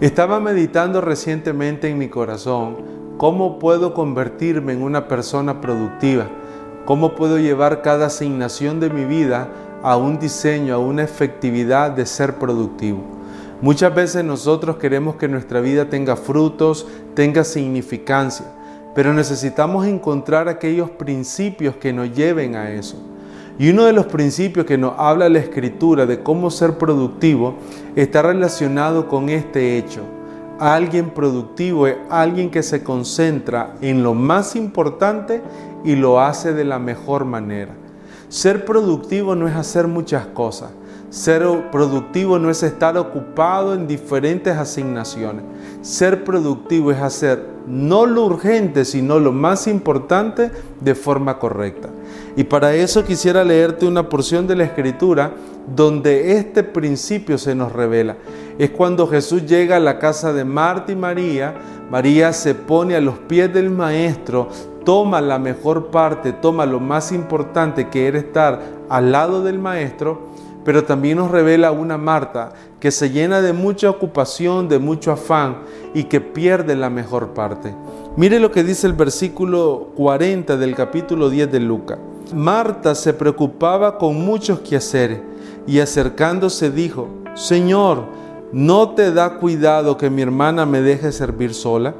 Estaba 0.00 0.40
meditando 0.40 1.02
recientemente 1.02 1.90
en 1.90 1.98
mi 1.98 2.08
corazón 2.08 2.78
cómo 3.18 3.58
puedo 3.58 3.92
convertirme 3.92 4.72
en 4.72 4.82
una 4.82 5.08
persona 5.08 5.60
productiva, 5.60 6.26
cómo 6.86 7.14
puedo 7.14 7.38
llevar 7.38 7.82
cada 7.82 8.06
asignación 8.06 8.80
de 8.80 8.88
mi 8.88 9.04
vida 9.04 9.48
a 9.82 9.98
un 9.98 10.18
diseño, 10.18 10.74
a 10.74 10.78
una 10.78 11.02
efectividad 11.02 11.90
de 11.90 12.06
ser 12.06 12.36
productivo. 12.36 13.02
Muchas 13.60 13.94
veces 13.94 14.24
nosotros 14.24 14.76
queremos 14.76 15.16
que 15.16 15.28
nuestra 15.28 15.60
vida 15.60 15.90
tenga 15.90 16.16
frutos, 16.16 16.86
tenga 17.14 17.44
significancia, 17.44 18.46
pero 18.94 19.12
necesitamos 19.12 19.86
encontrar 19.86 20.48
aquellos 20.48 20.88
principios 20.88 21.76
que 21.76 21.92
nos 21.92 22.10
lleven 22.14 22.56
a 22.56 22.70
eso. 22.70 22.96
Y 23.60 23.68
uno 23.68 23.84
de 23.84 23.92
los 23.92 24.06
principios 24.06 24.64
que 24.64 24.78
nos 24.78 24.94
habla 24.96 25.28
la 25.28 25.38
escritura 25.38 26.06
de 26.06 26.22
cómo 26.22 26.50
ser 26.50 26.78
productivo 26.78 27.56
está 27.94 28.22
relacionado 28.22 29.06
con 29.06 29.28
este 29.28 29.76
hecho. 29.76 30.00
Alguien 30.58 31.10
productivo 31.10 31.86
es 31.86 31.96
alguien 32.08 32.50
que 32.50 32.62
se 32.62 32.82
concentra 32.82 33.74
en 33.82 34.02
lo 34.02 34.14
más 34.14 34.56
importante 34.56 35.42
y 35.84 35.94
lo 35.94 36.22
hace 36.22 36.54
de 36.54 36.64
la 36.64 36.78
mejor 36.78 37.26
manera. 37.26 37.74
Ser 38.30 38.64
productivo 38.64 39.36
no 39.36 39.46
es 39.46 39.54
hacer 39.54 39.86
muchas 39.88 40.24
cosas. 40.24 40.70
Ser 41.10 41.70
productivo 41.70 42.38
no 42.38 42.48
es 42.48 42.62
estar 42.62 42.96
ocupado 42.96 43.74
en 43.74 43.86
diferentes 43.86 44.56
asignaciones. 44.56 45.44
Ser 45.82 46.24
productivo 46.24 46.92
es 46.92 46.98
hacer 46.98 47.48
no 47.66 48.04
lo 48.06 48.24
urgente, 48.24 48.84
sino 48.84 49.18
lo 49.18 49.32
más 49.32 49.66
importante 49.66 50.50
de 50.80 50.94
forma 50.94 51.38
correcta. 51.38 51.88
Y 52.36 52.44
para 52.44 52.74
eso 52.74 53.04
quisiera 53.04 53.44
leerte 53.44 53.86
una 53.86 54.08
porción 54.08 54.46
de 54.46 54.56
la 54.56 54.64
escritura 54.64 55.32
donde 55.74 56.36
este 56.36 56.62
principio 56.62 57.38
se 57.38 57.54
nos 57.54 57.72
revela. 57.72 58.16
Es 58.58 58.70
cuando 58.70 59.06
Jesús 59.06 59.46
llega 59.46 59.76
a 59.76 59.80
la 59.80 59.98
casa 59.98 60.32
de 60.32 60.44
Marta 60.44 60.92
y 60.92 60.96
María, 60.96 61.54
María 61.90 62.32
se 62.32 62.54
pone 62.54 62.94
a 62.94 63.00
los 63.00 63.18
pies 63.18 63.52
del 63.52 63.70
maestro, 63.70 64.48
toma 64.84 65.20
la 65.20 65.38
mejor 65.38 65.90
parte, 65.90 66.32
toma 66.32 66.66
lo 66.66 66.80
más 66.80 67.12
importante 67.12 67.88
que 67.88 68.06
era 68.06 68.18
estar 68.18 68.60
al 68.88 69.12
lado 69.12 69.42
del 69.42 69.58
maestro 69.58 70.28
pero 70.64 70.84
también 70.84 71.18
nos 71.18 71.30
revela 71.30 71.72
una 71.72 71.96
Marta 71.96 72.52
que 72.78 72.90
se 72.90 73.10
llena 73.10 73.40
de 73.40 73.52
mucha 73.52 73.90
ocupación, 73.90 74.68
de 74.68 74.78
mucho 74.78 75.12
afán 75.12 75.58
y 75.94 76.04
que 76.04 76.20
pierde 76.20 76.76
la 76.76 76.90
mejor 76.90 77.34
parte. 77.34 77.74
Mire 78.16 78.40
lo 78.40 78.50
que 78.50 78.64
dice 78.64 78.86
el 78.86 78.92
versículo 78.92 79.88
40 79.96 80.56
del 80.56 80.74
capítulo 80.74 81.30
10 81.30 81.50
de 81.52 81.60
Lucas. 81.60 81.98
Marta 82.34 82.94
se 82.94 83.12
preocupaba 83.12 83.98
con 83.98 84.16
muchos 84.16 84.60
quehaceres 84.60 85.20
y 85.66 85.80
acercándose 85.80 86.70
dijo, 86.70 87.08
Señor, 87.34 88.04
¿no 88.52 88.90
te 88.90 89.12
da 89.12 89.38
cuidado 89.38 89.96
que 89.96 90.10
mi 90.10 90.22
hermana 90.22 90.66
me 90.66 90.80
deje 90.80 91.12
servir 91.12 91.54
sola? 91.54 91.94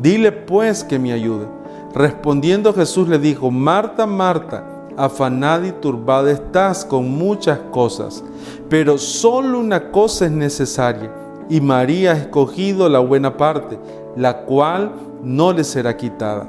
Dile 0.00 0.32
pues 0.32 0.84
que 0.84 0.98
me 0.98 1.12
ayude. 1.12 1.46
Respondiendo 1.94 2.72
Jesús 2.72 3.08
le 3.08 3.18
dijo, 3.18 3.50
Marta, 3.50 4.06
Marta, 4.06 4.71
afanada 4.96 5.66
y 5.66 5.72
turbada 5.72 6.30
estás 6.30 6.84
con 6.84 7.10
muchas 7.10 7.58
cosas, 7.70 8.22
pero 8.68 8.98
solo 8.98 9.58
una 9.58 9.90
cosa 9.90 10.26
es 10.26 10.32
necesaria, 10.32 11.10
y 11.48 11.60
María 11.60 12.12
ha 12.12 12.16
escogido 12.16 12.88
la 12.88 12.98
buena 12.98 13.36
parte, 13.36 13.78
la 14.16 14.38
cual 14.44 14.92
no 15.22 15.52
le 15.52 15.64
será 15.64 15.96
quitada. 15.96 16.46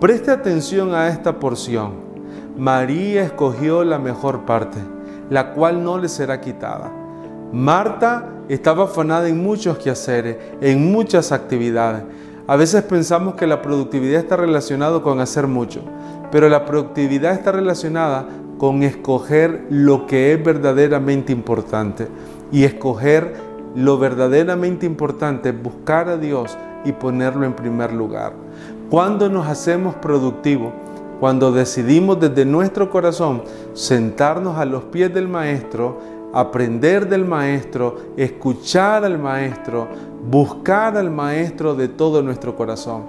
Preste 0.00 0.30
atención 0.30 0.94
a 0.94 1.08
esta 1.08 1.38
porción. 1.38 1.92
María 2.56 3.22
escogió 3.22 3.84
la 3.84 3.98
mejor 3.98 4.44
parte, 4.46 4.78
la 5.28 5.52
cual 5.52 5.82
no 5.82 5.98
le 5.98 6.08
será 6.08 6.40
quitada. 6.40 6.90
Marta 7.52 8.28
estaba 8.48 8.84
afanada 8.84 9.28
en 9.28 9.42
muchos 9.42 9.78
quehaceres, 9.78 10.36
en 10.60 10.90
muchas 10.92 11.32
actividades. 11.32 12.02
A 12.50 12.56
veces 12.56 12.82
pensamos 12.82 13.36
que 13.36 13.46
la 13.46 13.62
productividad 13.62 14.18
está 14.18 14.34
relacionada 14.34 15.00
con 15.02 15.20
hacer 15.20 15.46
mucho, 15.46 15.82
pero 16.32 16.48
la 16.48 16.64
productividad 16.66 17.32
está 17.32 17.52
relacionada 17.52 18.26
con 18.58 18.82
escoger 18.82 19.66
lo 19.70 20.08
que 20.08 20.32
es 20.32 20.44
verdaderamente 20.44 21.30
importante. 21.30 22.08
Y 22.50 22.64
escoger 22.64 23.36
lo 23.76 23.98
verdaderamente 23.98 24.84
importante, 24.84 25.52
buscar 25.52 26.08
a 26.08 26.16
Dios 26.16 26.58
y 26.84 26.90
ponerlo 26.90 27.46
en 27.46 27.52
primer 27.52 27.92
lugar. 27.92 28.32
Cuando 28.90 29.28
nos 29.28 29.46
hacemos 29.46 29.94
productivos, 29.94 30.72
cuando 31.20 31.52
decidimos 31.52 32.18
desde 32.18 32.44
nuestro 32.46 32.90
corazón 32.90 33.44
sentarnos 33.74 34.58
a 34.58 34.64
los 34.64 34.82
pies 34.82 35.14
del 35.14 35.28
Maestro, 35.28 36.00
aprender 36.32 37.08
del 37.08 37.24
Maestro, 37.24 37.96
escuchar 38.16 39.04
al 39.04 39.18
Maestro, 39.18 39.88
buscar 40.28 40.96
al 40.96 41.10
Maestro 41.10 41.74
de 41.74 41.88
todo 41.88 42.22
nuestro 42.22 42.56
corazón. 42.56 43.04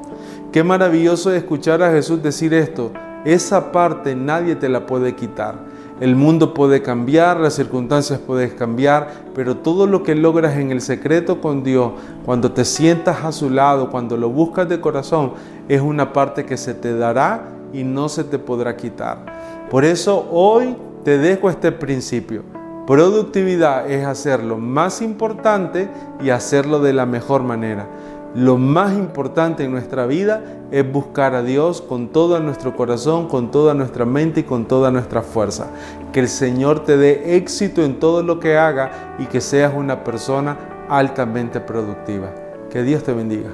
Qué 0.51 0.63
maravilloso 0.63 1.31
es 1.31 1.37
escuchar 1.37 1.81
a 1.83 1.91
Jesús 1.91 2.21
decir 2.21 2.53
esto. 2.53 2.91
Esa 3.25 3.71
parte 3.71 4.15
nadie 4.15 4.55
te 4.55 4.69
la 4.69 4.85
puede 4.85 5.15
quitar. 5.15 5.71
El 5.99 6.15
mundo 6.15 6.55
puede 6.55 6.81
cambiar, 6.81 7.39
las 7.39 7.53
circunstancias 7.53 8.19
pueden 8.19 8.49
cambiar, 8.49 9.25
pero 9.35 9.57
todo 9.57 9.85
lo 9.85 10.01
que 10.01 10.15
logras 10.15 10.57
en 10.57 10.71
el 10.71 10.81
secreto 10.81 11.39
con 11.39 11.63
Dios, 11.63 11.91
cuando 12.25 12.51
te 12.51 12.65
sientas 12.65 13.23
a 13.23 13.31
su 13.31 13.51
lado, 13.51 13.91
cuando 13.91 14.17
lo 14.17 14.29
buscas 14.29 14.67
de 14.67 14.81
corazón, 14.81 15.33
es 15.69 15.79
una 15.79 16.11
parte 16.11 16.43
que 16.43 16.57
se 16.57 16.73
te 16.73 16.97
dará 16.97 17.49
y 17.71 17.83
no 17.83 18.09
se 18.09 18.23
te 18.23 18.39
podrá 18.39 18.75
quitar. 18.75 19.67
Por 19.69 19.85
eso 19.85 20.27
hoy 20.31 20.75
te 21.03 21.19
dejo 21.19 21.51
este 21.51 21.71
principio. 21.71 22.60
Productividad 22.87 23.89
es 23.89 24.05
hacer 24.05 24.43
lo 24.43 24.57
más 24.57 25.01
importante 25.01 25.89
y 26.21 26.31
hacerlo 26.31 26.79
de 26.79 26.93
la 26.93 27.05
mejor 27.05 27.43
manera. 27.43 27.87
Lo 28.33 28.57
más 28.57 28.93
importante 28.93 29.65
en 29.65 29.71
nuestra 29.71 30.05
vida 30.05 30.41
es 30.71 30.89
buscar 30.89 31.35
a 31.35 31.43
Dios 31.43 31.81
con 31.81 32.07
todo 32.07 32.39
nuestro 32.39 32.75
corazón, 32.75 33.27
con 33.27 33.51
toda 33.51 33.73
nuestra 33.73 34.05
mente 34.05 34.39
y 34.39 34.43
con 34.43 34.65
toda 34.65 34.89
nuestra 34.89 35.21
fuerza. 35.21 35.67
Que 36.13 36.21
el 36.21 36.29
Señor 36.29 36.83
te 36.85 36.97
dé 36.97 37.35
éxito 37.35 37.83
en 37.83 37.99
todo 37.99 38.23
lo 38.23 38.39
que 38.39 38.57
haga 38.57 39.15
y 39.19 39.25
que 39.25 39.41
seas 39.41 39.73
una 39.75 40.03
persona 40.03 40.57
altamente 40.89 41.59
productiva. 41.59 42.33
Que 42.69 42.83
Dios 42.83 43.03
te 43.03 43.13
bendiga. 43.13 43.49